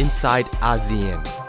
[0.00, 1.39] inside ASEAN.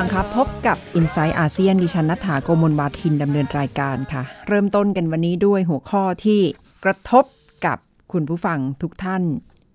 [0.00, 6.40] ฟังครับพบกับ i n s i ซต์อาเซียนดิฉันนัฐาโกมลบาทินดำเนินรายการค่ะ เริ่มต้นกันวันนี้ด้วยหัวข้อที่
[6.84, 7.24] กระทบ
[7.66, 7.78] กับ
[8.12, 9.22] คุณผู้ฟังทุกท่าน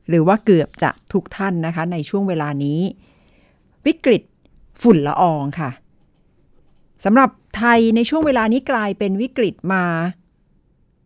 [0.09, 2.79] หรือว่าเกือบจะทุกท่านนะคะ ในช่วงเวลานี้
[3.85, 4.21] วิกฤต
[4.81, 5.69] ฝุ่นละอองค่ะ
[7.05, 9.83] สำหรับไทยในช่วงเวลานี้กลายเป็นวิกฤตมา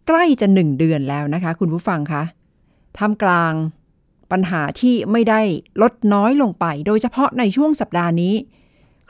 [0.08, 2.24] ใกล้จะหนึ่งเดือนแล้วนะคะ คุณผู้ฟังคะ
[2.98, 3.54] ท่ามกลาง
[4.32, 5.42] ปัญหาที่ไม่ได้
[5.82, 8.36] ลดน้อยลงไป โดยเฉพาะในช่วงสัปดาห์นี้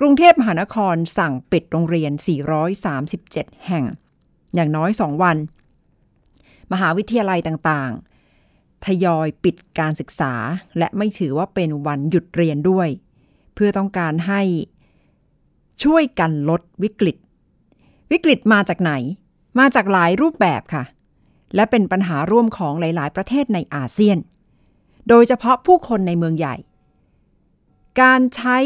[0.03, 2.11] กรุงเทพมหานครสั่งปิดโรงเรียน
[2.89, 3.85] 437 แห่ง
[4.55, 5.37] อย่างน้อย 2 วัน
[6.71, 10.33] มหาวิทยาลัยต่างๆ ทยอยปิดการศึกษา
[10.77, 12.87] และไม่ถือว่าเป็นวันหยุดเรียนด้วย
[13.53, 14.41] เพื่อต้องการให้
[15.83, 17.17] ช่วยกันลดวิกฤต
[18.11, 18.93] วิกฤตมาจากไหน
[19.59, 20.83] มาจากหลายรูปแบบค่ะ
[21.55, 24.17] และเป็นปัญหาร่วมของหลาย ๆ ประเทศในอาเซียน
[25.09, 26.55] โดยเฉพาะผู้คนในเมืองใหญ่
[28.01, 28.57] การใช้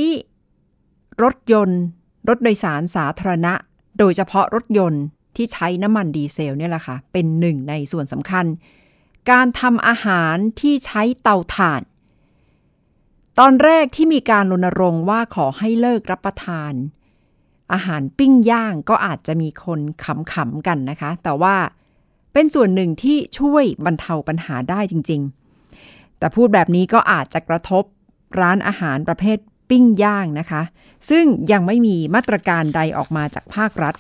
[1.24, 1.82] รถยนต์
[2.30, 3.54] รถโดยสารสาธารณะ
[4.00, 5.04] โดยเฉพาะรถยนต์
[5.36, 8.46] ที่ใช้น้ำมันดีเซลเนี่ยแหละค่ะ เป็นหนึ่งในส่วนสำคัญ
[9.32, 11.82] การทำอาหารที่ใช้เตาถ่าน
[13.40, 16.74] ตอนแรกที่มีการรณรงค์ว่าขอให้เลิกรับประทาน
[17.74, 21.56] อาหารปิ้งย่างก็อาจจะมีคนขำๆกันนะคะ แต่ว่า
[22.34, 25.22] เป็นส่วนหนึ่งที่ช่วยบรรเทาปัญหาได้จริง
[25.72, 27.84] ๆ แต่พูดแบบนี้ก็อาจจะกระทบ
[28.40, 29.38] ร้านอาหารประเภท
[29.70, 30.62] ปิ้งย่างนะคะ
[31.10, 33.96] ซึ่งยังไม่มีมาตรการใดออกมาจากภาครัฐ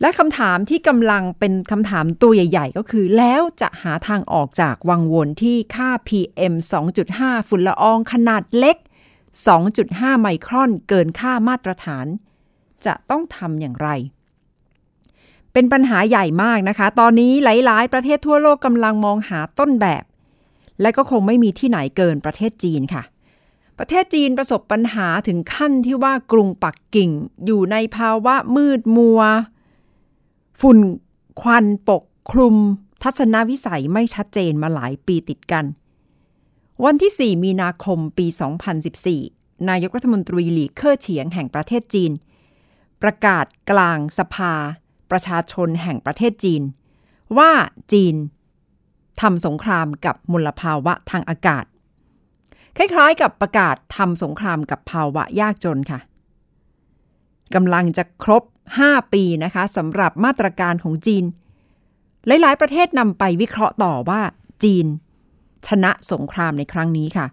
[0.00, 6.54] และคำถามที่กำลังเป็นคำถามตัวใหญ่ ๆ ก็คือ แล้วจะหาทางออกจากวังวนที่ค่า PM
[7.00, 8.76] 2.5 ฝุ่นละอองขนาดเล็ก
[9.48, 12.06] 2.5 ไมครอนเกินค่ามาตรฐาน
[12.86, 13.88] จะต้องทำอย่างไร
[15.52, 20.04] เป็นปัญหาใหญ่มากนะคะ ตอนนี้หลาย ๆ ประเทศทั่วโลกกำลังมองหาต้นแบบ
[20.80, 23.02] และก็คงไม่มีที่ไหนเกินประเทศจีนค่ะ
[23.78, 27.10] ประเทศจีนประสบปัญหาถึงขั้นที่ว่ากรุงปักกิ่ง
[27.46, 29.20] อยู่ในภาวะมืดมัว
[30.60, 30.78] ฝุ่น
[31.40, 32.56] ควันปกคลุม
[33.02, 35.64] ทัศนวิสัยไม่ชัดเจนมาหลายปีติดกัน
[36.84, 38.26] วันที่ 4 มีนาคมปี
[38.98, 42.12] 2014 นายกรัฐมนตรีหลีเค่อเฉียงแห่งประเทศจีน
[43.02, 44.54] ประกาศกลางสภา
[45.10, 46.62] ประชาชนแห่งประเทศจีน
[47.38, 47.50] ว่า
[47.92, 48.14] จีน
[49.20, 51.64] ทำสงครามกับมลภาวะทางอากาศ
[52.78, 56.00] คล้ายๆกับประกาศทำสงครามกับภาวะยากจนค่ะ
[57.54, 58.42] กำลังจะครบ
[58.78, 61.24] 5 ปีนะคะสำหรับมาตรการของจีน
[62.26, 64.20] หลายๆ ประเทศนำไปวิเคราะห์ต่อว่า
[64.64, 64.86] จีน
[65.66, 67.26] ชนะสงครามในครั้งนี้ค่ะ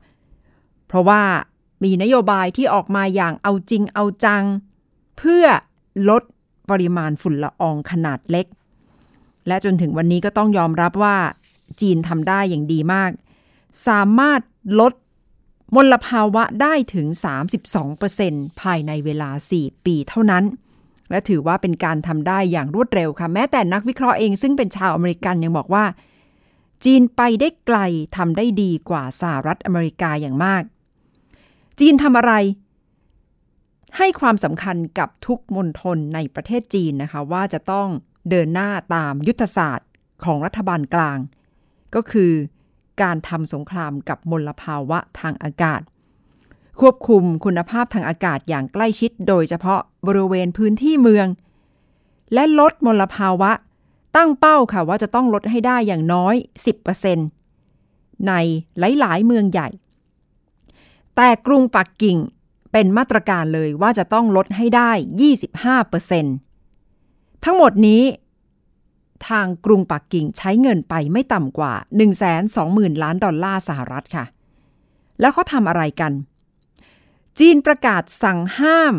[0.88, 1.22] เพราะว่า
[1.84, 4.44] มีนโยบายที่ออกมาอย่างเอาจริงเอาจัง
[5.18, 5.46] เพื่อ
[6.10, 6.24] ลด
[6.70, 8.46] ปริมาณฝุ่นละอองขนาดเล็ก
[9.48, 11.18] และจนถึงวันนี้ก็ต้องยอมรับว่า
[11.82, 13.12] จีนทำได้อย่างดีมาก
[13.88, 14.42] สามารถ
[14.80, 14.94] ลด
[15.76, 17.08] มลภาวะได้ถึง
[17.84, 19.30] 32%ภายในเวลา
[19.60, 20.44] 4 ปีเท่านั้น
[21.10, 25.86] และถือว่าเป็นการทำได้อย่างรวดเร็วค่ะ แม้แต่นักวิเคราะห์เองซึ่งเป็นชาวอเมริกันยังบอกว่า
[26.86, 27.80] จีนไปได้ไกล
[28.16, 30.64] ทำได้ดีกว่าสหรัฐอเมริกาอย่างมาก
[31.80, 32.34] จีนทำอะไร
[33.98, 37.88] ให้ความสำคัญกับทุกมณฑลในประเทศจีนนะคะว่าจะต้อง
[38.30, 39.90] เดินหน้าตามยุทธศาสตร์
[40.24, 41.18] ของรัฐบาลกลาง
[41.96, 42.32] ก็คือ
[43.02, 45.82] การทำสงครามกับมลภาวะทางอากาศ
[46.80, 51.28] ควบคุมคุณภาพทางอากาศอย่างใกล้ชิดโดยเฉพาะบริเวณพื้นที่เมือง
[52.34, 53.52] และลดมลภาวะ
[54.16, 56.36] ตั้งเป้าค่ะว่าจะต้องลดให้ได้อย่างน้อย
[57.32, 58.34] 10%ใน
[58.80, 59.70] หลาย ๆ เมืองใหญ่
[61.16, 62.18] แต่กรุงปักกิ่ง
[62.72, 64.92] เป็นมาตรการเลยว่าจะต้องลดให้ได้
[66.18, 68.04] 25%ทั้งหมดนี้
[69.30, 71.74] ทางกรุงปักกิ่งใช้เงินไปไม่ต่ำกว่า
[72.40, 74.26] 120,000 ล้านดอลลาร์สหรัฐค่ะ
[75.20, 76.12] แล้วเขาทำอะไรกัน
[77.40, 78.96] จีนประกาศสั่งห้าม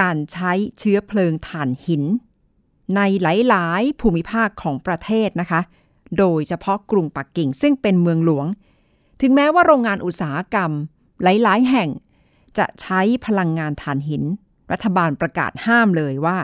[0.00, 2.04] การใช้เชื้อเพลิงถ่านหิน
[2.96, 5.60] ในหลายๆ ภูมิภาคของประเทศนะคะ
[6.18, 8.46] โดยเฉพาะกรุงปักกิ่งซึ่งเป็นเมืองหลวง
[9.20, 10.70] ถึงแม้ว่าโรงงานอุตสาหกรรม
[11.22, 11.88] หลายๆ แห่ง
[12.58, 14.22] จะใช้พลังงานถ่านหิน
[14.72, 16.38] รัฐบาลประกาศห้ามเลยว่า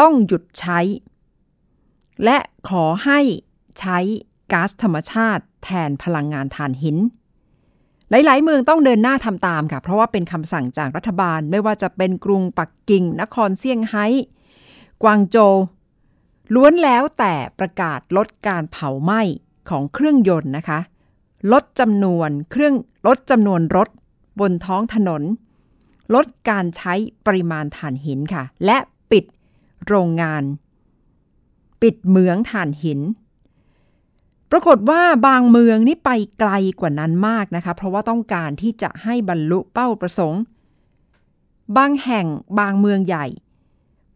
[0.00, 0.78] ต้องหยุดใช้
[2.24, 2.38] และ
[2.68, 3.20] ขอให้
[3.78, 3.98] ใช้
[4.52, 6.98] ก๊าซธรรมชาติแทนพลังงานถ่านหิน
[8.10, 14.06] หลาย ๆ เมืองต้องเดินหน้าทำตามค่ะ เพราะว่าเป็นคำสั่งจากรัฐบาลไม่ว่าจะเป็นกรุงปักกิ่ง นครเซี่ยงไฮ้
[15.02, 15.54] กวางโจว
[16.54, 19.20] ล้วนแล้วแต่ประกาศลดการเผาไหม้
[19.68, 20.78] ของเครื่องยนต์นะคะ
[21.52, 22.74] ลดจำนวนเครื่อง
[23.06, 23.88] ลดจำนวนรถ
[24.40, 25.22] บนท้องถนน
[26.14, 26.94] ลดการใช้
[27.26, 28.78] ปริมาณถ่านหินค่ะ และ
[29.10, 29.24] ปิด
[29.86, 30.42] โรงงาน
[31.82, 33.00] ปิดเมืองถ่านหิน
[34.50, 40.42] ปรากฏว่าบางเมืองนี่ไปไกลกว่านั้นมากนะคะ เพราะว่าต้องการที่จะให้บรรลุเป้าประสงค์
[41.76, 42.26] บางแห่ง
[42.58, 43.26] บางเมืองใหญ่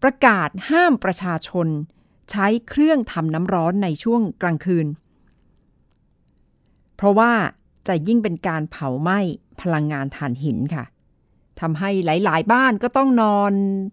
[0.03, 1.69] ประกาศห้ามประชาชน
[2.31, 4.87] ใช้เครื่องทำน้ำร้อนในช่วงกลางคืน
[6.97, 7.33] เพราะว่า
[7.89, 9.19] จะยิ่งเป็นการเผาไหม้
[9.61, 10.85] พลังงานถ่านหินค่ะ
[11.61, 13.53] ทำให้หลาย ๆ บ้านก็ต้องนอน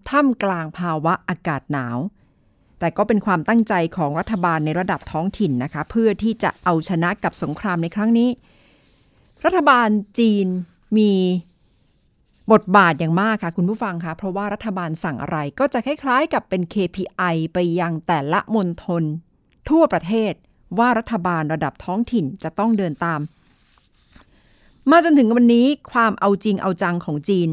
[0.09, 1.97] ท่ามกลางภาวะอากาศหนาว
[2.79, 8.29] แต่ก็เป็นความตั้งใจของรัฐบาลในระดับท้องถิ่นนะคะ เพื่อที่จะเอาชนะกับสงครามในครั้งนี้
[9.45, 9.89] รัฐบาล
[10.19, 10.47] จีน
[10.97, 11.11] มี
[12.51, 19.03] บทบาทอย่างมากค่ะ คุณผู้ฟังคะเพราะว่ารัฐบาลสั่งอะไรก็จะคล้ายๆ กับเป็น KPI ไปยังแต่ละมณฑล
[19.69, 20.33] ทั่วประเทศ
[20.79, 23.21] ว่ารัฐบาลระดับท้องถิ่นจะต้องเดินตาม
[24.91, 27.49] มาจนถึงวันนี้ความเอาจริงเอาจังของจีน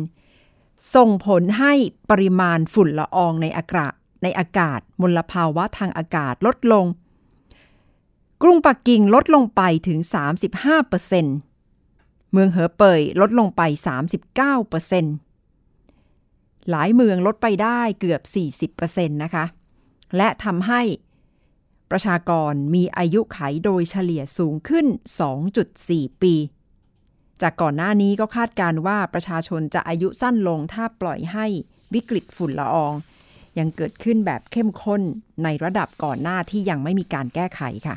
[0.94, 1.72] ส่งผลให้
[2.10, 6.86] ปริมาณฝุ่นละอองในอากาศ ในอากาศมลภาวะทางอากาศลดลง
[8.42, 9.98] กรุงปักกิ่งลดลงไปถึง
[10.70, 13.62] 35%เเมืองเหอเป่ยลดลงไป
[14.56, 18.20] 39%หลายเมืองลดไปได้เกือบ
[18.70, 19.44] 40%นะคะ
[20.16, 20.82] และทำให้
[21.90, 24.86] ประชากรมีอายุไขโดยเฉลี่ยสูงขึ้น
[25.54, 26.34] 2.4 ปี
[27.42, 31.46] จากก่อนหน้านี้ก็คาดการว่าประชาชนจะอายุสั้นลงถ้าปล่อยให้
[31.94, 32.92] วิกฤตฝุ่นละออง
[33.60, 35.02] ยังเกิดขึ้นแบบเข้มข้น
[35.44, 37.96] ในระดับก่อนหน้าที่ยังไม่มีการแก้ไขค่ะ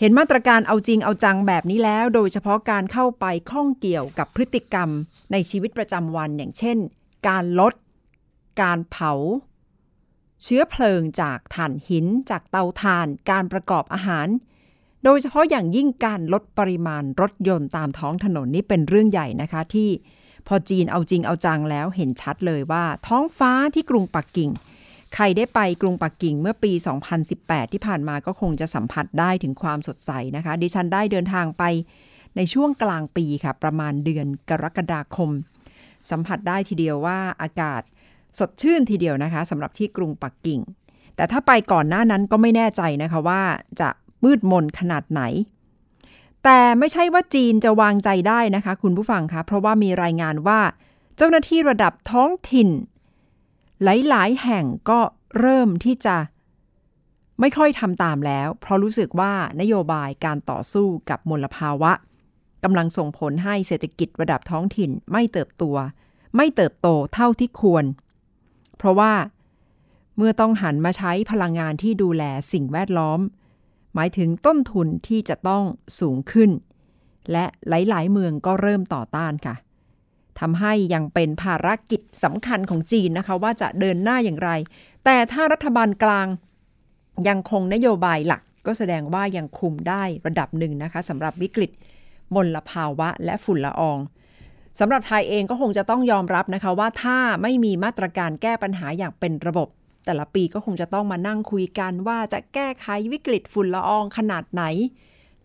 [0.00, 4.88] เห็นมาตรการเอาจริงเอาจังแบบนี้แล้ว โดยเฉพาะการเข้าไปข้องเกี่ยวกับพฤติกรรม
[5.32, 6.76] ในชีวิตประจำวันอย่างเช่น
[7.28, 7.72] การลด
[8.62, 9.12] การเผา
[10.44, 14.28] เชื้อเพลิงจากถ่านหิน จากเตาถ่าน การประกอบอาหาร
[15.04, 19.88] โดยเฉพาะอย่างยิ่งการลดปริมาณรถยนต์ตามท้องถนนนี่เป็นเรื่องใหญ่นะคะที่
[20.46, 24.50] พอจีนเอาจริงเอาจังแล้วเห็นชัดเลยว่า ท้องฟ้าที่กรุงปักกิ่ง
[25.14, 26.72] ใครได้ไปกรุงปักกิ่งเมื่อปี
[27.22, 31.62] 2018 ที่ผ่านมาก็คงจะสัมผัสได้ถึงความสดใสนะคะ ดิฉันได้เดินทางไป
[32.36, 35.30] ในช่วงกลางปีค่ะ ประมาณเดือนกรกฎาคม
[36.10, 37.82] สัมผัสได้ทีเดียวว่าอากาศ
[38.38, 40.60] สดชื่นทีเดียวนะคะสำหรับที่กรุงปักกิ่ง
[41.16, 43.42] แต่ถ้าไปก่อนหน้านั้นก็ไม่แน่ใจนะคะว่า
[43.80, 43.88] จะ
[44.24, 45.22] มืดมนขนาดไหน
[46.48, 50.60] แต่ไม่ใช่ว่าจีนจะวางใจได้นะคะ คุณผู้ฟังคะเพราะว่ามีรายงานว่า
[51.16, 52.68] เจ้าหน้าที่ระดับท้องถิ่น
[53.82, 55.00] หลายๆ แห่งก็
[55.38, 56.16] เริ่มที่จะ
[57.40, 61.92] ไม่ค่อยทำตามแล้ว เพราะรู้สึกว่านโยบายการต่อสู้กับมลภาวะ
[62.64, 65.64] กำลังส่งผลให้เศรษฐกิจระดับท้องถิ่นไม่เติบโต
[66.36, 67.84] ไม่เติบโตเท่าที่ควร
[68.76, 69.12] เพราะว่า
[70.16, 72.22] เมื่อต้องหันมาใช้พลังงานที่ดูแล
[72.52, 73.20] สิ่งแวดล้อม
[73.96, 75.64] หมายถึงต้นทุนที่จะต้อง
[76.00, 76.50] สูงขึ้น
[77.32, 79.54] และหลาย ๆ เมืองก็เริ่มต่อต้านค่ะ
[80.40, 84.50] ทำให้ยังเป็นภารกิจสำคัญของจีนนะคะ ว่าจะเดินหน้าอย่างไร
[85.04, 86.26] แต่ถ้ารัฐบาลกลาง
[87.28, 91.70] ยังคงนโยบายหลัก ก็แสดงว่ายังคุมได้ระดับหนึ่งนะคะสำหรับวิกฤต
[92.34, 93.98] มลภาวะและฝุ่นละออง
[94.80, 99.68] สำหรับไทยเองก็คงจะต้องยอมรับนะคะว่าถ้าไม่มีมาตรการแก้ปัญหาอย่างเป็นระบบ
[100.06, 104.64] แต่ละปีก็คงจะต้องมานั่งคุยกันว่าจะแก้ไขวิกฤตฝุ่นละอองขนาดไหน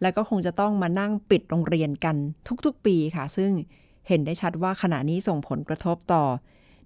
[0.02, 2.16] แล้วก็คงจะต้องมานั่งปิดโรงเรียนกัน
[2.66, 3.52] ทุกๆปีค่ะ ซึ่ง
[4.08, 6.24] เห็นได้ชัดว่าขณะนี้ส่งผลกระทบต่อ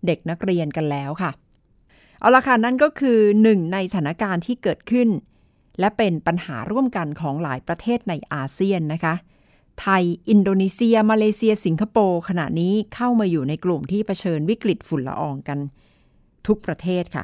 [0.06, 1.32] เด็กนักเรียนกันแล้วค่ะ
[2.20, 5.10] เอาละค่ะนั่นก็คือหนึ่งในสถานการณ์ที่เกิดขึ้น
[5.80, 9.16] และเป็นปัญหาร่วมกันของหลายประเทศในอาเซียนนะคะ
[9.82, 15.60] ไทย อินโดนีเซีย มาเลเซีย สิงคโปร์ขณะนี้เข้ามาอยู่ในกลุ่มที่เผชิญวิกฤตฝุ่นละอองกัน
[16.48, 17.24] ทุกประเทศค่ะ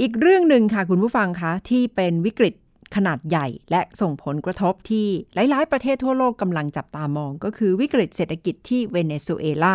[0.00, 2.54] อีกเรื่องหนึ่งค่ะคุณผู้ฟังคะที่เป็นวิกฤต
[2.96, 9.74] ขนาดใหญ่และส่งผลกระทบที่หลายๆ ประเทศทั่วโลกกำลังจับตามอง ก็คือวิกฤตเศรษฐกิจที่เวเนซุเอลา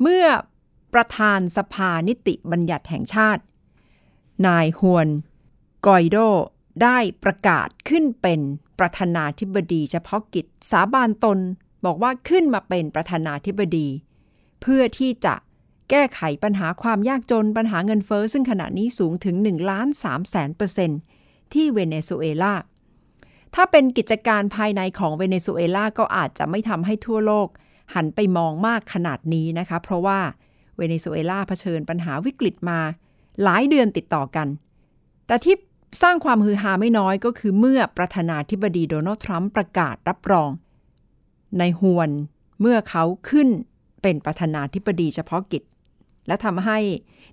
[0.00, 0.24] เมื่อ
[0.94, 3.42] ประธานสภานิติบัญญัติแห่งชาติ
[4.46, 5.08] นายฮวน
[5.86, 6.16] กุยโด
[6.82, 8.40] ได้ประกาศขึ้นเป็น
[8.78, 11.38] ประธานาธิบดีเฉพาะกิจสาบานตน
[11.84, 13.88] บอกว่าขึ้นมาเป็นประธานาธิบดี
[14.60, 15.34] เพื่อที่จะ
[15.90, 21.00] แก้ไขปัญหาความยากจนปัญหาเงินเฟ้อซึ่งขณะนี้สูงถึง1ล้าน3แสนเปอร์เซ็นต์
[21.52, 22.54] ที่เวเนซุเอลา
[23.54, 27.48] ถ้าเป็นกิจการภายในของเวเนซุเอลาก็อาจจะไม่ทำให้ทั่วโลก
[27.94, 30.20] หันไปมองมากขนาดนี้นะคะ เพราะว่า
[30.76, 32.80] เวเนซุเอลาเผชิญปัญหาวิกฤตมา
[33.42, 34.48] หลายเดือนติดต่อกัน
[35.26, 35.56] แต่ที่
[36.02, 40.50] สร้างความฮือฮาไม่น้อยก็คือเมื่อประธานาธิบดีโดนัลด์ทรัมป์ประกาศรับรอง
[41.58, 42.10] ในฮวน
[42.60, 43.48] เมื่อเขาขึ้น
[44.02, 45.62] เป็นประธานาธิบดีเฉพาะกิจ
[46.28, 46.78] และทำให้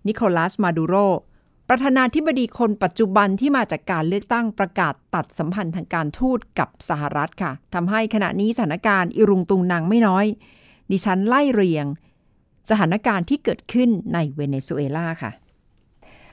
[0.08, 0.96] นิโคลัสมาดูโร
[1.70, 10.26] ประธานาธิบดีคนปัจจุบันที่มาจากการเลือกตั้งประกาศตัดสัมพันธ์ทางการทูตกับสหรัฐค่ะทำให้ขณะนี้สถานการณ์อิรุงตุงนางไม่น้อย
[10.92, 11.86] ดิฉันไล่เรียง
[12.70, 15.32] สถานการณ์ที่เกิดขึ้นในเวเนซุเอลาค่ะ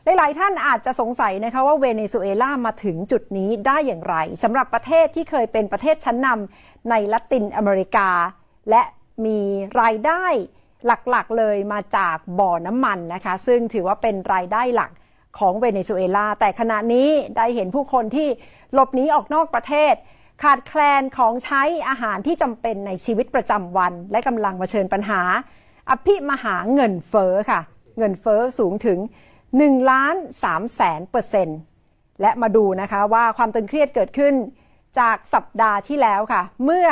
[0.04, 8.08] หลาย ๆ ท่านอาจจะสงสัยนะคะว่าเวเนซุเอลามาถึงจุดนี้ได้อย่างไรสำหรับประเทศที่เคยเป็นประเทศชั้นนำในละตินอเมริกา
[8.70, 8.82] และ
[9.24, 9.38] มี
[9.80, 10.24] รายได้
[10.86, 14.90] หลักๆเลยมาจากบ่อน้ำมันนะคะ ซึ่งถือว่าเป็นรายได้หลัก
[15.38, 18.28] ของเวเนซุเอลา แต่ขณะนี้ได้เห็นผู้คนที่
[18.74, 19.94] หลบหนีออกนอกประเทศ
[20.42, 25.20] ขาดแคลนของใช้อาหารที่จำเป็นในชีวิตประจำวัน และกำลังเผชิญปัญหา
[25.90, 27.60] อภิมหาเงินเฟ้อค่ะ
[27.98, 28.98] เงินเฟ้อสูงถึง
[29.48, 31.58] 1ล้าน3แสนเปอร์เซ็นต์
[32.20, 34.34] และมาดูนะคะว่าความตึงเครียดเกิดขึ้น
[34.98, 36.88] จากสัปดาห์ที่แล้วค่ะ เมื่อ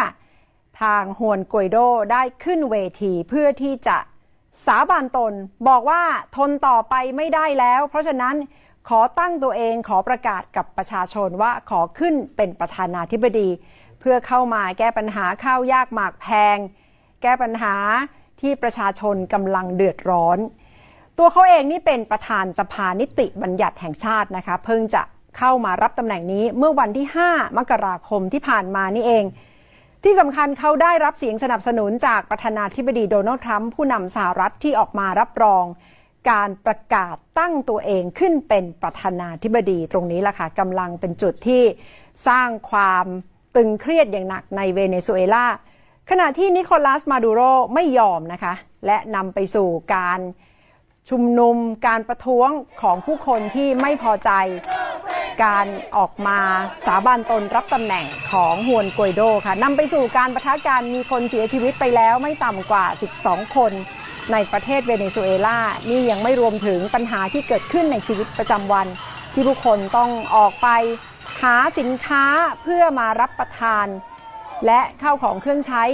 [0.83, 1.79] ทางฮวนกวยโด
[2.13, 3.99] ได้ขึ้นเวทีเพื่อที่จะ
[4.67, 5.33] สาบานตน
[5.69, 6.03] บอกว่า
[6.37, 8.37] ทนต่อไปไม่ได้แล้ว เพราะฉะนั้น
[8.89, 13.49] ขอตั้งตัวเองขอประกาศกับประชาชนว่าขอขึ้นเป็นประธานาธิบดี
[14.01, 16.59] เพื่อเข้ามาแก้ปัญหาข้าวยากหมากแพง
[17.23, 17.75] แก้ปัญหา
[18.41, 20.39] ที่ประชาชนกำลังเดือดร้อน
[21.19, 25.03] ตัวเขาเองนี่เป็นประธานสภานิติบัญญัติแห่งชาตินะคะ เพิ่งจะ
[25.39, 29.25] เข้ามารับตำแหน่งนี้เมื่อวันที่ 5 มกราคมที่ผ่านมานี่เอง
[30.05, 35.65] ที่สำคัญเขาได้รับเสียงสนับสนุนจากประธานาธิบดีโดนัลด์ทรัมป์ผู้นำสหรัฐที่ออกมารับรอง
[36.31, 41.63] การประกาศตั้งตัวเองขึ้นเป็นประธานาธิบดีตรงนี้แหละค่ะกำลังเป็นจุดที่
[42.29, 43.07] สร้างความ
[43.57, 45.47] ตึงเครียดอย่างหนักในเวเนซุเอลา
[46.11, 47.41] ขณะที่นิโคลัสมาดูโร
[47.75, 48.55] ไม่ยอมนะคะ
[48.87, 50.21] และนำไปสู่การ
[51.09, 52.51] ชุมนุมการประท้วง
[52.83, 54.31] ของผู้คนที่ไม่พอใจ
[55.45, 55.67] การ
[55.97, 56.39] ออกมา
[56.87, 62.85] สาบานตนรับตำแหน่งของฮวนกวยโดค่ะนำไปสู่การประทะกันมีคนเสียชีวิตไปแล้วไม่ต่ำกว่า
[63.21, 63.73] 12 คน
[64.33, 65.59] ในประเทศเวเนซุเอลา
[65.91, 68.87] นี่ยังไม่รวมถึงปัญหาที่เกิดขึ้นในชีวิตประจำวัน
[69.33, 70.69] ที่ผู้คนต้องออกไป
[71.43, 72.25] หาสินค้า
[72.63, 73.87] เพื่อมารับประทาน
[74.67, 75.85] และเข้าของเครื่องใช้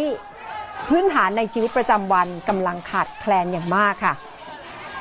[0.88, 4.14] พื้นฐานในชีวิตประจำวันกำลังขาดแคลนอย่างมากค่ะ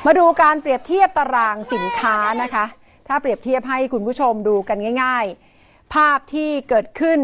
[0.06, 2.64] มาดูการเปรียบเทียบตารางสินค้านะคะ
[3.08, 5.26] ถ้าเปรียบเทียบให้คุณผู้ชมดูกันง่าย
[5.60, 7.18] ๆ ภาพที่เกิดขึ้น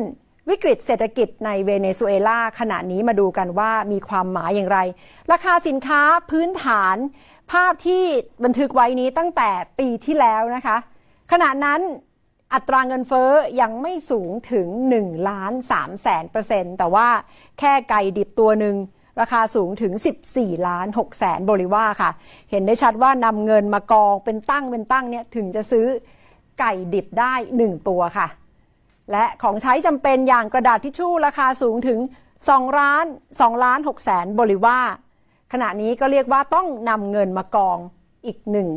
[0.48, 4.78] วิกฤตเศรษฐกิจในเวเนซุเอลาขณะนี้มาดูกันว่ามีความหมายอย่างไร
[5.32, 6.96] ราคาสินค้าพื้นฐาน
[7.52, 8.04] ภาพที่
[8.44, 10.76] บันทึกไว้นี้ตั้งแต่ปีที่แล้วนะคะ
[11.32, 11.80] ขณะนั้น
[12.54, 17.08] อัตราเงินเฟ้อยังไม่สูงถึง1ล้าน3แสนเปอร์เซ็นต์แต่ว่า
[17.58, 18.76] แค่ไก่ดิบตัวหนึ่ง
[19.20, 19.92] ราคาสูงถึง
[20.30, 22.10] 14 ล้าน6แสนบริวาค่ะ
[22.50, 25.86] เห็นได้ชัดว่านำเงินมากองเป็นตั้งเป็นตั้งเนี่ยถึงจะซื้อ
[26.60, 28.28] ไก่ดิบได้ 1 ตัวค่ะ
[29.12, 31.98] และของใช้จำเป็นอย่างกระดาษทิชชู่ราคาสูงถึง
[32.38, 34.78] 2 ล้าน 2 ล้าน6แสนบริวา
[35.52, 37.78] ขณะนี้ก็เรียกว่าต้องนำเงินมากอง
[38.26, 38.68] อีกหนึ่ง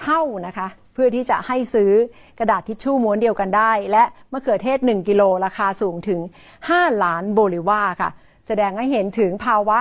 [0.00, 1.92] เท่านะคะ เพื่อที่จะให้ซื้อ
[2.38, 6.20] กระดาษทิชชู่ม้วนเดียวกันได้ และมะเขือเทศ 1 กิโลราคาสูงถึง
[6.60, 8.10] 5 ล้านบริวาค่ะ
[8.52, 9.78] แสดงให้เห็นถึงภาวะ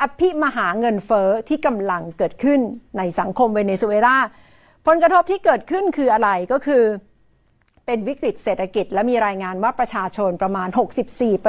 [0.00, 2.60] อภิมหาเงินเฟอ้อที่กำลังเกิดขึ้น
[2.98, 4.16] ในสังคมเวเนซุเอลา
[4.86, 6.82] ผลกระทบที่เกิดขึ้นคืออะไรก็คือ
[7.86, 10.68] เป็นวิกฤตเศรษฐกิจ และมีรายงานว่าประชาชนประมาณ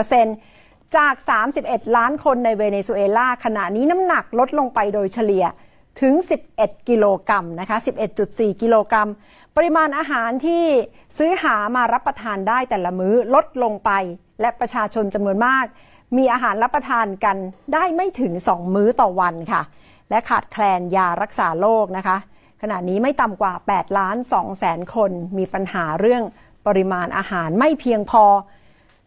[0.08, 1.16] 64%จาก
[1.56, 5.46] 31 ล้านคนในเวเนซุเอลา ขณะนี้น้ำหนักลดลงไปโดยเฉลี่ย
[6.02, 6.14] ถึง
[6.54, 7.78] 11 กิโลกรัมนะคะ
[8.20, 9.10] 11.4 กิโลกรัม
[9.56, 10.64] ปริมาณอาหารที่
[11.18, 13.92] ซื้อหามารับประทานได้แต่ละมื้อลดลงไป
[14.42, 15.66] และประชาชนจำนวนมาก
[16.18, 17.38] มีอาหารรับประทานกัน
[17.74, 19.62] ได้ไม่ถึง 2 มื้อต่อวันค่ะ
[20.10, 22.18] และขาดแคลนยารักษาโรคนะคะ
[22.62, 26.24] ขณะนี้ไม่ต่ำกว่า 8 ล้าน2แสนคน มีปัญหาเรื่อง
[26.68, 28.26] ปริมาณอาหารไม่เพียงพอ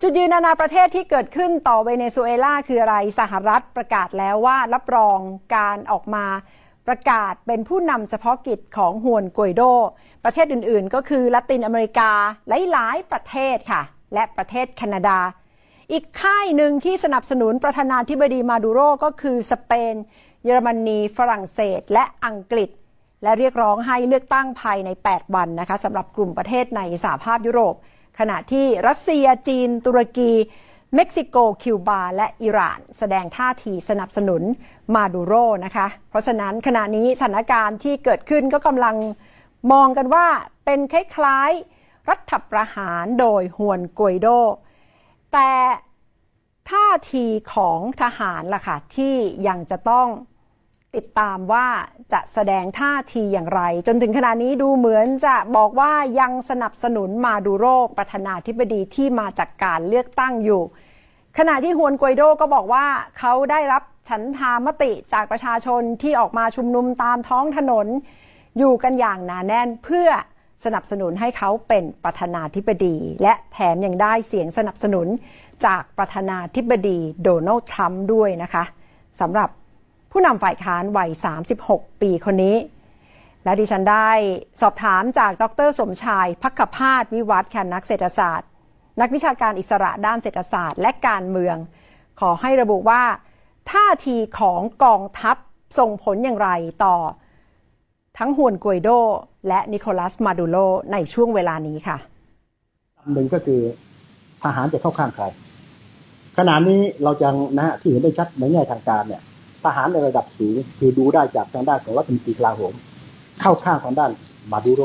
[0.01, 5.19] จุดยืนนานาประเทศที่เกิดขึ้นต่อเวเนซุเอลาคืออะไรสหรัฐประกาศแล้วว่ารับรอง
[5.57, 6.27] การออกมา
[6.87, 9.63] ประกาศเป็นผู้นำเฉพาะกิจของฮวนกวยโด
[10.25, 12.11] ประเทศอื่นๆ ก็คือละตินอเมริกา
[12.73, 13.83] หลายๆประเทศค่ะ
[14.15, 15.19] และประเทศแคนาดา
[15.93, 19.95] อีกค่ายหนึ่งที่สนับสนุนประธานาธิบดีมาดูโรก็คือสเปน
[20.45, 22.71] เยอรมนีฝรั่งเศส และอังกฤษ
[23.23, 27.75] และเรียกร้องให้เลือกตั้งภายใน 8 วันนะคะสำหรับกลุ่มประเทศในสหภาพยุโรป
[28.19, 30.33] ขณะที่รัสเซียจีน ตุรกี
[30.95, 34.43] เม็กซิโก คิวบา และอิหร่าน แสดงท่าทีสนับสนุน
[34.95, 38.97] มาดูโรนะคะ เพราะฉะนั้นขณะนี้สถานการณ์ที่เกิดขึ้นก็กำลัง
[39.73, 40.27] มองกันว่า
[40.65, 44.29] เป็นคล้ายๆ รัฐประหารโดยฮวนกวยโด
[45.33, 45.51] แต่
[46.71, 49.15] ท่าทีของทหารล่ะค่ะที่
[49.49, 50.09] ยังจะต้อง
[50.97, 51.67] ติดตามว่า
[52.13, 57.67] จะแสดงท่าทีอย่างไร จนถึงขณะนี้ดูเหมือนจะบอกว่ายังสนับสนุนมาดูโร
[57.99, 60.63] ประธานาธิบดีที่มาจากการเลือกตั้งอยู่
[61.39, 62.87] ขณะที่ฮวนกวยโดก็บอกว่า
[63.19, 67.87] เขาได้รับฉันทามติจากประชาชนที่ออกมาชุมนุมตามท้องถนน
[68.59, 70.09] อยู่กันอย่างหนาแน่นเพื่อ
[70.65, 75.07] สนับสนุนให้เขาเป็นประธานาธิบดี และแถมยังได้เสียงสนับสนุน
[75.67, 78.65] จากประธานาธิบดีโดนัลด์ทรัมป์ด้วยนะคะ
[79.21, 79.49] สำหรับ
[80.13, 81.11] ผู้นำฝ่ายค้านวัย
[81.57, 82.57] 36 ปีคนนี้
[83.45, 84.11] และดิฉันได้
[84.61, 88.49] สอบถามจากดรสมชายพักขพาสวิวัฒน์ค่ะนักเศรษฐศาสตร์
[89.01, 91.57] นักวิชาการอิสระด้านเศรษฐศาสตร์และการเมือง
[92.21, 93.03] ขอให้ระบุว่า
[93.71, 95.37] ท่าทีของกองทัพ
[95.79, 96.51] ส่งผลอย่างไร
[96.85, 96.97] ต่อ
[98.19, 98.89] ทั้งฮวนกวยโด
[99.49, 100.57] และนิโคลัสมาดูโล
[100.93, 101.97] ในช่วงเวลานี้ค่ะ
[103.13, 103.61] หนึ่งก็คือ
[104.43, 105.25] ทหารจะเข้าข้างใคร
[106.39, 109.23] ขณะนี้เรายังนะฮะที่เห็นได้ชัดในแง่ทางการเนี่ย
[109.65, 112.75] ทหารในระดับสูงคือดูได้จากทางด้านของรัฐมนตรีกลาโหม
[113.41, 114.11] เข้าข้างทางด้าน
[114.53, 114.83] มาดูโร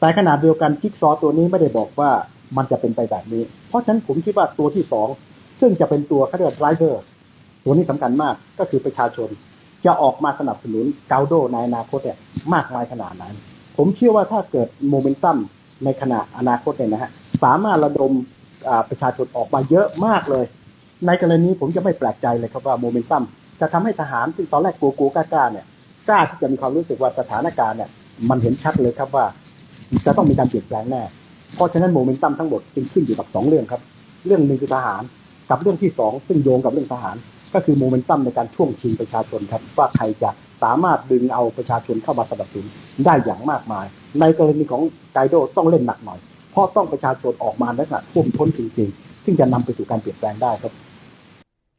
[0.00, 2.10] แต่ขนาดเดียวกันจิ๊กซอตัวนี้ไม่ได้บอกว่า
[2.56, 5.08] มันจะเป็นไปแบบนี้ เพราะฉะนั้นผมคิดว่าตัวที่สอง
[5.60, 7.04] ซึ่งจะเป็นตัวเขาเรียกไรเวอร์
[7.64, 9.28] ตัวนี้สำคัญมากก็คือประชาชน
[9.86, 12.18] จะออกมาสนับสนุนเกาโดในอนาคตเนี่ย
[12.54, 13.34] มากมายขนาดนั้น
[13.76, 15.36] ผมเชื่อว่าถ้าเกิดโมเมนตัม
[15.84, 17.10] ในขณะอนาคตเนี่ยนะฮะ
[17.42, 18.12] สามารถระดม
[18.88, 20.44] ประชาชนออกมาเยอะมากเลย
[21.06, 23.22] ในกรณีผมจะไม่แปลกใจเลยครับว่าโมเมนตัม
[23.60, 25.66] จะทำให้ทหารซึ่งตอนแรกกลัวๆกล้าๆเนี่ย
[26.08, 27.90] กล้าที่จะมีความรู้สึกว่าสถานการณ์เนี่ย
[28.30, 29.26] มันเห็นชัดเลยครับว่า
[30.06, 31.02] จะต้องมีการเปลี่ยนแปลงแน่
[31.54, 33.80] เพราะฉะนั้นโมเมนตัมทั้งหมดจึงขึ้นอยู่กับสองเรื่องครับ
[34.26, 35.02] เรื่องหนึ่งคือทหาร
[35.50, 37.16] กับเรื่องที่สองซึ่งโยงกับเรื่องทหาร
[37.54, 40.30] ก็คือโมเมนตัมในการช่วงชิงประชาชนครับ ว่าใครจะ
[40.62, 42.66] สามารถดึงเอาประชาชนเข้ามาสนับสนุน
[43.04, 43.86] ได้อย่างมากมาย
[44.20, 44.82] ในกรณีของ
[45.12, 46.18] ไกโดต้องเล่นหนักหน่อย
[46.50, 50.72] เพราะต้องประชาชนออกมาในลักษณะท่วมท้นจริงๆซึ่งจะนำไปสู่การเปลี่ยนแปลงได้ครับ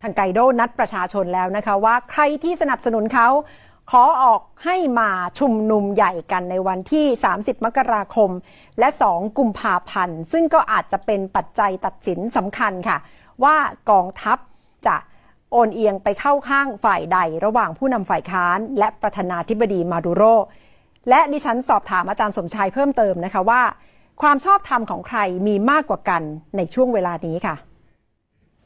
[0.03, 3.29] ทางไกโดนัดประชาชนแล้วนะคะว่าใครที่สนับสนุนเขา
[3.91, 7.05] ขอออกให้มาชุมนุมใหญ่กันในวันที่
[7.35, 8.29] 30 มกราคม
[8.79, 12.97] และ 2 กุมภาพันธ์ ซึ่งก็อาจจะเป็นปัจจัยตัดสินสำคัญค่ะ
[13.43, 13.55] ว่า
[13.89, 14.37] กองทัพ
[14.87, 14.95] จะ
[15.51, 20.23] โอนเอียงไปเข้าข้างฝ่ายใดระหว่างผู้นำฝ่ายค้าน และประธานาธิบดีมาดูโร
[21.09, 23.61] และดิฉันสอบถามอาจารย์สมชายเพิ่มเติมนะคะว่า
[24.21, 26.21] ความชอบธรรมของใครมีมากกว่ากัน
[26.57, 27.55] ในช่วงเวลานี้ค่ะ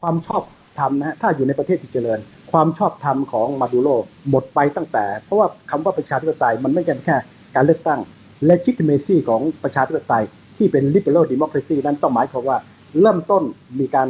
[0.01, 0.43] ความชอบ
[0.79, 2.19] ธรรมนะถ้าอยู่ในประเทศที่เจริญ
[2.51, 3.89] ความชอบธรรมของมาดูโร
[4.29, 7.15] หมดไปตั้งแต่ เพราะว่าคำว่าประชาธิปไตยมันไม่ใช่แค่
[7.55, 7.99] การเลือกตั้ง
[8.49, 10.23] legitimacy ของประชาธิปไตย
[10.57, 12.57] ที่เป็น liberal democracy นั้นต้องหมายความว่า
[13.01, 13.43] เริ่มต้น
[13.79, 14.07] มีการ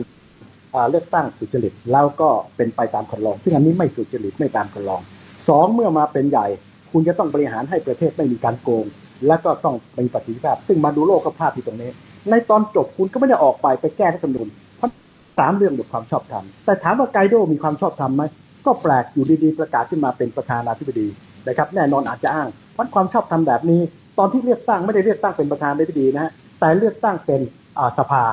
[0.92, 5.02] เลือกตั้งสุจริตแล้วก็เป็นไปตามคันลอง ซึ่งอันนี้ไม่สุจริตไม่ตามคันลอง
[5.48, 6.48] สองเมื่อมาเป็นใหญ่
[6.92, 8.86] คุณจะต้องบริหารให้ประเทศไม่มีการโกง
[9.28, 11.90] และก็ต้องมีประสิทธิภาพ ซึ่งมาดูโลกก็พลาดที่ตรงนี้
[12.30, 14.90] ในตอนจบคุณก็ไม่ได้ออกไปไปแก้รัฐธรรมนูญเพราะ
[15.38, 18.24] สามเรื่องหมดความชอบธรรมแต่ถามว่าไกโดมีความชอบธรรมไหม
[18.66, 21.08] ก็แปลกอยู่ดีๆประกาศขึ้นมาเป็นประธานาธิบดี
[21.48, 23.82] นะครับ แน่นอนอาจจะอ้างเพราะความชอบธรรมแบบนี้
[24.20, 27.42] ตอนที่เลือกตั้งไม่ได้เลือกตั้งเป็นประธานาธิบดีนะฮะแต่เลือกตั้งเป็น
[27.98, 28.24] สภา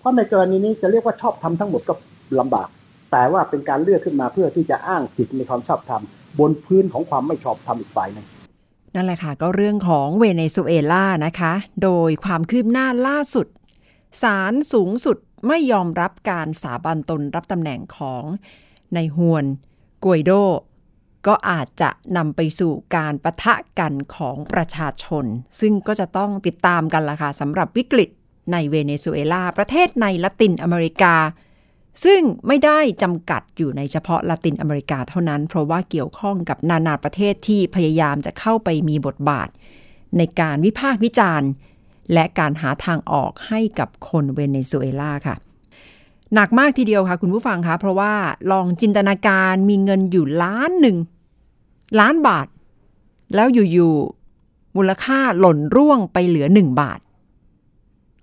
[0.00, 1.94] เพราะในกรณีนี้จะเรียกว่าชอบธรรมทั้งหมดก็
[2.40, 2.68] ลำบาก
[3.12, 6.02] แต่ว่าเป็นการเลือกขึ้นมาเพื่อที่จะอ้างสิทธิในความชอบธรรม
[6.40, 8.26] บนพื้นของความไม่ชอบธรรมอีกฝ่ายหนึ่ง
[8.94, 13.46] นั่นแหละค่ะ ก็เรื่องของเวเนซุเอลานะคะ โดยความคืบหน้าล่าสุด
[14.22, 15.16] ศาลสูงสุด
[15.48, 18.24] ไม่ยอมรับการสาบันตนรับตำแหน่งของ
[18.94, 19.44] ในฮวน
[20.04, 20.32] กวยโด
[21.26, 25.24] ก็อาจจะนำไปสู่การประทะกันของประชาชน
[25.60, 28.10] ซึ่งก็จะต้องติดตามกันละค่ะสำหรับวิกฤต
[28.52, 31.14] ในเวเนซุเอลา ประเทศในละตินอเมริกา
[32.04, 39.48] ซึ่งไม่ได้จำกัดอยู่ในเฉพาะละตินอเมริกาเท่านั้น เพราะว่าเกี่ยวข้องกับนานาประเทศที่พยายามจะเข้าไปมีบทบาท
[40.16, 41.50] ในการวิพากษ์วิจารณ์
[42.12, 45.36] และการหาทางออกให้กับคนเวเนซุเอลาค่ะ
[46.34, 48.14] หนักมากทีเดียวค่ะคุณผู้ฟังคะเพราะว่า
[48.52, 50.96] ลองจินตนาการมีเงินอยู่ล้านหนึ่ง
[52.00, 52.46] ล้านบาท
[53.34, 57.00] แล้วอยู่ๆมูลค่าหล่นร่วงไปเหลือหนึ่งบาท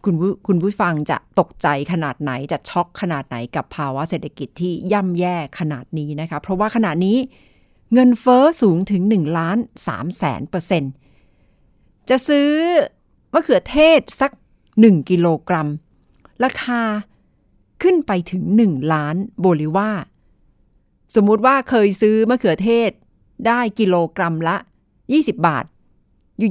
[0.05, 7.17] คุณผู้คุณผู้ฟังจะตกใจขนาดไหนจะช็อกขนาดไหนกับภาวะเศรษฐกิจที่ย่ำแย่ขนาดนี้นะคะ เพราะว่าขณะนี้
[7.93, 9.57] เงินเฟอ้อสูงถึง1ล้าน
[9.88, 10.91] 3แสนเปอร์เซ็นต์
[12.10, 12.49] จะซื้อ
[13.33, 14.31] มะเขือเทศสัก
[14.71, 15.67] 1 กิโลกรัม
[16.43, 16.81] ราคา
[17.83, 19.91] ขึ้นไปถึง 1 ล้านโบลิว่า
[21.15, 22.91] สมมุติว่าเคยซื้อมะเขือเทศ
[23.47, 24.57] ได้กิโลกรัมละ
[25.01, 25.65] 20 บาท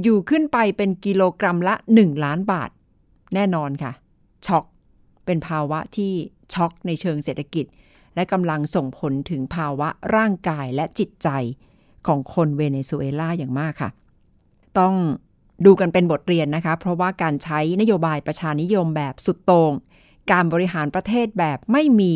[0.03, 2.69] อยู่ๆขึ้นไปเป็นกิโลกรัมละ 1 ล้านบาท
[3.33, 3.91] แน่นอนค่ะ
[4.45, 4.65] ช็อก
[5.25, 6.11] เป็นภาวะที่
[6.53, 7.65] ช็อกในเชิงเศรษฐกิจ
[8.15, 11.29] และกำลังส่งผลถึงภาวะร่างกายและจิตใจ
[12.07, 13.89] ของคนเวเนซุเอลาอย่างมากค่ะ
[14.79, 14.95] ต้อง
[15.65, 19.71] ดูกันเป็นบทเรียนนะคะ เพราะว่าการใช้นโยบายประชานิยมแบบสุดโตง่ง
[20.31, 22.13] การบริหารประเทศแบบไม่มี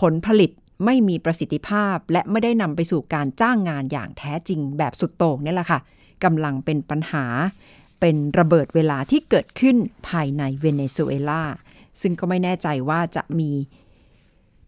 [0.00, 0.50] ผลผลิต
[0.84, 5.80] ไม่มีประสิทธิภาพ และไม่ได้นำไปสู่การจ้างงานอย่างแท้จริงแบบสุดโต่งนี่แหละค่ะ
[6.24, 7.24] กำลังเป็นปัญหา
[8.00, 9.76] เป็นระเบิดเวลาที่เกิดขึ้น
[10.08, 11.42] ภายในเวเนซุเอลา
[12.00, 13.50] ซึ่งก็ไม่แน่ใจว่าจะมี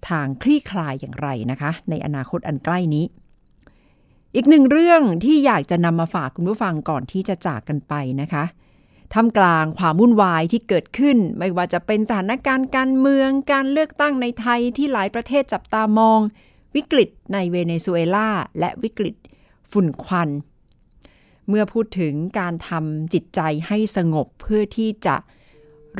[0.08, 3.04] ทางคลี่คลายอย่างไรนะคะ ในอนาคตอันใกล้นี้
[4.34, 8.44] อีกหนึ่งเรื่องที่อยากจะนำมาฝากคุณผู้ฟังก่อนที่จะจากกันไปนะคะ
[9.14, 16.20] ทำกลางความวุ่นวายที่เกิดขึ้น ไม่ว่าจะเป็นสถานการณ์การเมืองการเลือกตั้งในไทยที่หลายประเทศจับตามอง
[16.76, 19.14] วิกฤตในเวเนซุเอลาและวิกฤต
[19.70, 20.28] ฝุ่นควัน
[21.48, 25.16] เมื่อพูดถึงการทำจิตใจให้สงบเพื่อที่จะ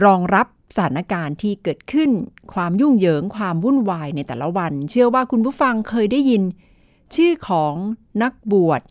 [0.04, 2.10] รองรับสถานการณ์ที่เกิดขึ้น
[2.54, 6.42] ความยุ่งเหยิงความวุ่นวายในแต่ละวัน เชื่อว่าคุณผู้ฟังเคยได้ยิน
[7.14, 7.74] ชื่อของ
[8.22, 8.82] นักบวช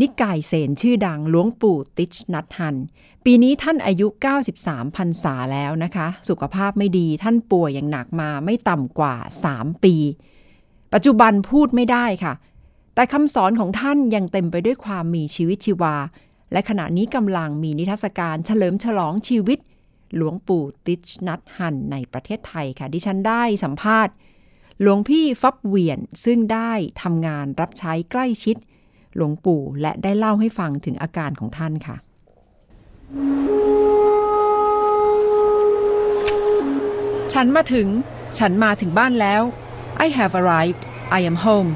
[0.00, 2.76] นิกายเสนชื่อดังหลวงปู่ติชนัทฮัน
[3.24, 4.06] ปีนี้ท่านอายุ
[4.50, 9.14] 93พรรษาแล้วนะคะ สุขภาพไม่ดีท่านป่วยอย่างหนักมาไม่ต่ำกว่า
[9.50, 9.94] 3 ปี
[10.92, 12.34] ปัจจุบันพูดไม่ได้ค่ะ
[12.94, 15.96] แต่คำสอนของท่านยังเต็มไปด้วยความมีชีวิตชีวา
[16.52, 19.58] และขณะนี้กำลังมีนิทรรศการเฉลิมฉลองชีวิต
[20.16, 24.14] หลวงปู่ติชนัทฮันในประเทศไทยค่ะ ดิฉันได้สัมภาษณ์
[24.80, 28.56] หลวงพี่ฟับเวียนซึ่งได้ทำงานรับใช้ใกล้ชิด
[29.16, 31.96] หลวงปู่และได้เล่าให้ฟังถึงอาการของท่านค่ะ
[37.32, 37.86] ฉันมาถึง
[38.38, 39.42] ฉันมาถึงบ้านแล้ว
[40.04, 40.82] I have arrived
[41.18, 41.70] I am home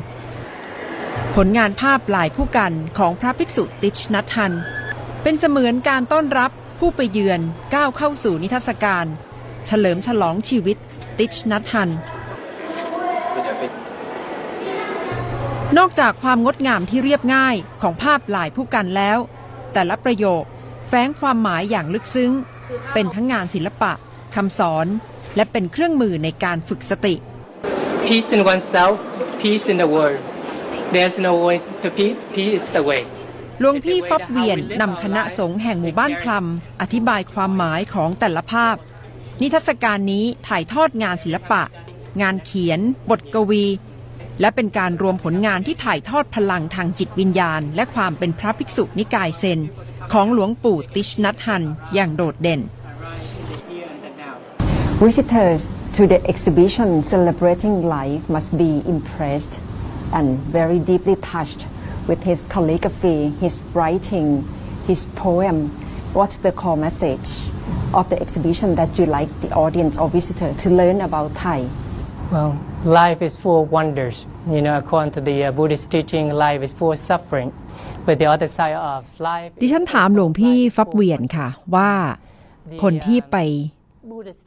[1.35, 4.53] ผลงานภาพลายผู้กันของพระภิกษุติชนัทฮัน
[5.23, 7.41] เป็นเสมือนการต้อนรับผู้ไปเยือน
[7.75, 9.07] ก้าวเข้าสู่นิทรรศการ
[9.67, 10.77] เฉลิมฉลองชีวิต
[11.19, 11.91] ติชนัทฮัน
[15.79, 19.19] นอกจากความงดงามที่เรียบง่ายของภาพลายผู้กันแล้ว
[19.73, 20.43] แต่ละประโยค
[20.89, 22.33] แฝงความหมายอย่างลึกซึ้ง
[22.93, 23.93] เป็นทั้งงานศิลปะ
[24.35, 24.87] คำสอน
[25.37, 27.15] และเป็นเครื่องมือในการฝึกสติ
[28.07, 28.95] Peace in oneself,
[29.43, 30.21] peace in the world.
[30.91, 33.03] There's no way to peace, peace is the way.
[33.61, 36.47] หลวงพี่ฟับเวียนนำคณะสงฆ์แห่งหมู่บ้านพลัม
[36.81, 38.77] อธิบายความหมายของแต่ละภาพ
[39.41, 41.63] นิทรรศการนี้ถ่ายทอดงานศิลปะ
[42.23, 43.65] งานเขียน บทกวี
[44.41, 49.61] และเป็นการรวมผลงานที่ถ่ายทอดพลังทางจิตวิญญาณ และความเป็นพระภิกษุนิกายเซน
[50.13, 52.61] ของหลวงปู่ติชนัทฮัน อย่างโดดเด่น
[55.07, 55.63] Visitors
[55.97, 59.55] to the exhibition celebrating life must be impressed
[60.14, 61.66] and very deeply touched
[62.08, 64.48] with his calligraphy, his writing,
[64.88, 65.70] his poem.
[66.14, 67.30] What's the core message
[67.94, 71.68] of the exhibition that you like the audience or visitor to learn about Thai?
[72.32, 74.26] Well, life is full of wonders.
[74.50, 77.54] You know, according to the uh, Buddhist teaching, life is full of suffering.
[78.06, 81.92] But the other side of life ดิฉันถามหลวงพี่ฟับเวียนค่ะว่า
[82.84, 83.38] คนที่ไป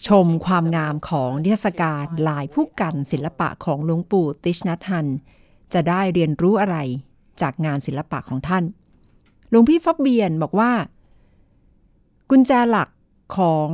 [0.09, 5.07] ชมความงามของนิทรรศการลายผู้กันศิลปะของหลวงปู่ติชนัทฮัน
[5.74, 6.78] จะได้เรียนรู้อะไร
[7.42, 8.64] จากงานศิลปะของท่าน
[9.50, 10.72] หลวงพี่ฟับเวียนบอกว่า
[12.30, 12.90] กุญแจหลัก
[13.38, 13.70] ของ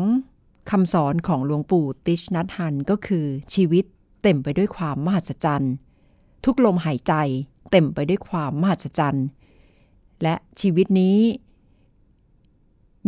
[0.72, 3.86] คำสอนของหลวงปู่ติชนัทฮันก็คือชีวิต
[4.24, 5.74] เต็มไปด้วยความมหัศจรรย์
[6.46, 7.14] ทุกลมหายใจ
[7.72, 9.26] เต็มไปด้วยความมหัศจรรย์
[10.24, 11.18] และชีวิตนี้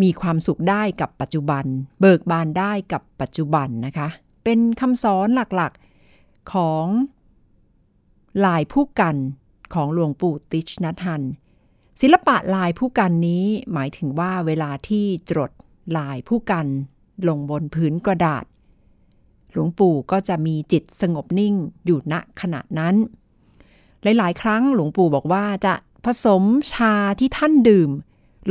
[0.02, 1.66] มีความสุขได้กับปัจจุบัน
[2.00, 4.08] เบิกบานได้กับปัจจุบันนะคะ
[4.44, 6.86] เป็นคำสอนหลักๆของ
[8.46, 9.16] ลายผู้กัน
[9.74, 11.24] ของหลวงปู่ติชนัทฮัน
[12.02, 15.52] ศิลปะลายผู้กันนี้หมายถึงว่าเวลาที่จด
[15.98, 16.68] ลายผู้กัน
[17.28, 18.46] ลงบนพื้นกระดาษ
[19.52, 22.96] หลวงปู่ก็จะมีจิตสงบนิ่งอยู่ณขณะนั้น
[24.04, 25.74] หลาย ๆ ครั้งหลวงปู่บอกว่าจะ
[26.06, 27.90] ผสมชาที่ท่านดื่ม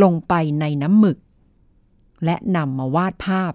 [0.02, 1.18] ลงไปในน้ำหมึก
[2.24, 3.52] และนำมาวาดภาพ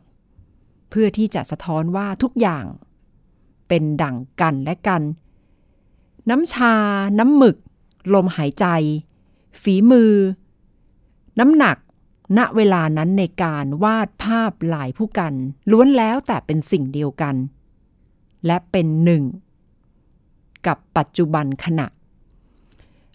[0.89, 2.65] เพื่อที่จะสะท้อนว่าทุกอย่าง
[3.67, 5.01] เป็นดั่งกันและกัน
[6.29, 6.75] น้ำชา
[7.19, 7.57] น้ำหมึก
[8.13, 8.65] ลมหายใจ
[9.62, 10.13] ฝีมือ
[11.39, 11.77] น้ำหนัก
[12.38, 15.33] ณ เวลานั้นในการวาดภาพหลายผู้กัน
[15.71, 17.36] ล้วนแล้วแต่เป็นสิ่งเดียวกัน
[18.45, 19.23] และเป็นหนึ่ง
[20.67, 21.88] กับปัจจุบันขณะ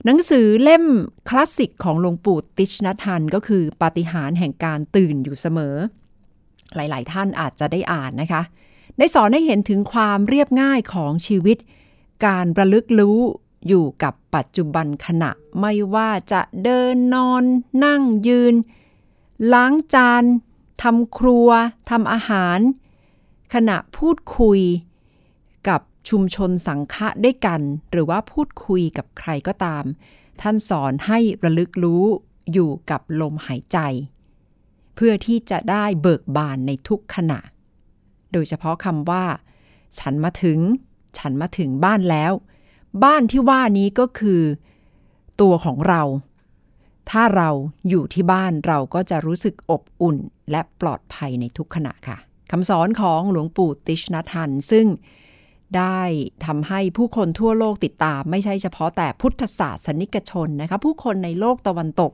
[0.05, 0.85] หนังสือเล่ม
[1.29, 5.75] คลาสสิกของหลวงปู่ติชนัทันก็คือปาฏิหาริย์แห่งการตื่นอยู่เสมอ
[6.75, 8.43] หลาย ๆ ท่านอาจจะได้อ่านนะคะ
[8.99, 11.59] ได้สอนให้เห็นถึงความเรียบง่ายของชีวิต
[12.25, 13.19] การระลึกรู้
[13.69, 17.45] อยู่กับปัจจุบันขณะไม่ว่าจะเดินนอน
[17.85, 18.55] นั่งยืน
[19.53, 20.25] ล้างจาน
[20.83, 21.49] ทำครัว
[21.91, 22.59] ทำอาหาร
[23.55, 24.61] ขณะพูดคุย
[25.69, 29.85] กับชุมชนสังฆะด้วยกัน หรือว่าพูดคุยกับใครก็ตาม
[30.41, 32.05] ท่านสอนให้ระลึกรู้
[32.53, 33.79] อยู่กับลมหายใจ
[34.95, 37.41] เพื่อที่จะได้เบิกบานในทุกขณะ
[38.33, 39.25] โดยเฉพาะคำว่า
[39.99, 40.59] ฉันมาถึง
[41.19, 42.33] ฉันมาถึงบ้านแล้ว
[43.05, 44.41] บ้านที่ว่านี้ก็คือ
[45.41, 46.03] ตัวของเรา
[47.11, 47.51] ถ้าเรา
[47.89, 50.17] อยู่ที่บ้านเราก็จะรู้สึกอบอุ่น
[50.51, 52.19] และปลอดภัยในทุกขณะค่ะ
[52.51, 54.87] คำสอนของหลวงปู่ติชนทันซึ่ง
[55.77, 56.01] ได้
[56.47, 62.13] ทำให้ผู้คนทั่วโลกติดตาม ไม่ใช่เฉพาะแต่พุทธศาสนิกชนนะคะผู้คนในโลกตะวันตก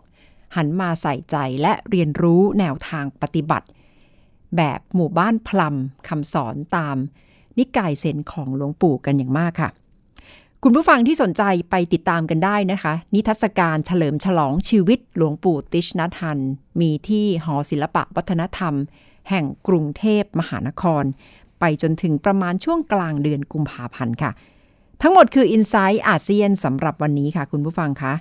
[0.57, 3.67] หันมาใส่ใจและเรียนรู้แนวทางปฏิบัติ
[4.57, 5.75] แบบหมู่บ้านพลัม
[6.09, 6.97] คำสอนตาม
[7.59, 9.71] นิกายเซนของหลวงปู่กันอย่างมากค่ะ
[10.63, 16.39] คุณผู้ฟังที่สนใจไปติดตามกันได้นะคะ นิทรรศการเฉลิมฉลองชีวิตหลวงปู่ติชนัทัน
[16.81, 18.75] มีที่หอศิลปะวัฒนธรรม
[19.31, 21.05] แห่งกรุงเทพมหานคร
[21.61, 24.31] ไปจนถึงประมาณช่วงกลางเดือนกุมภาพันธ์ค่ะ
[25.03, 28.13] ทั้งหมดคือ i n s i ซต์อาเซียนสำหรับวันนี้ค่ะ คุณผู้ฟังคะ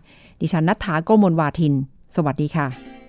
[0.42, 1.74] ดิฉันนัฐาโกมลวาทิน
[2.16, 3.03] สวัสดีค่ะ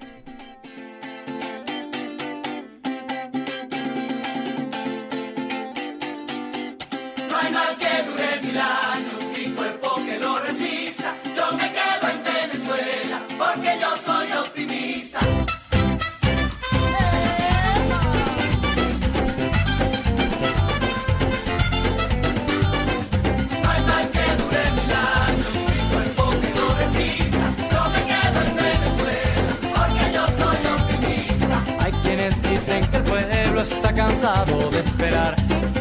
[33.64, 35.34] está cansado de esperar.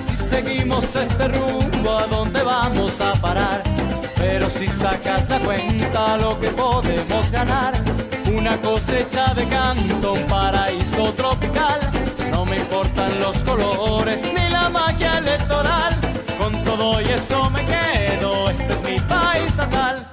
[0.08, 3.62] Si seguimos este rumbo, ¿a dónde vamos a parar?
[4.16, 7.74] Pero si sacas la cuenta, lo que podemos ganar,
[8.34, 11.80] una cosecha de canto, un paraíso tropical.
[12.32, 15.94] No me importan los colores ni la magia electoral.
[16.40, 20.13] Con todo y eso me quedo, este es mi país natal.